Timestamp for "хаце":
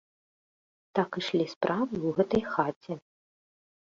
2.53-2.93